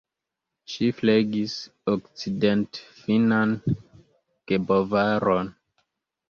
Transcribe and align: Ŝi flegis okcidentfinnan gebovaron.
Ŝi 0.75 0.85
flegis 0.99 1.53
okcidentfinnan 1.95 3.53
gebovaron. 3.75 5.55